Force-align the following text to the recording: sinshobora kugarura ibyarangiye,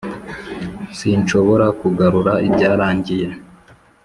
sinshobora 0.97 1.65
kugarura 1.79 2.33
ibyarangiye, 2.47 3.27